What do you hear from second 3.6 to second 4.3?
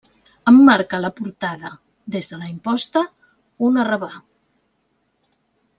un arrabà.